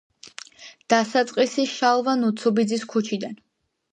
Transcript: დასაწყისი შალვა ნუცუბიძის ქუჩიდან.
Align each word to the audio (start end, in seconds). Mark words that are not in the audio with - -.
დასაწყისი 0.93 1.65
შალვა 1.73 2.17
ნუცუბიძის 2.21 2.87
ქუჩიდან. 2.95 3.37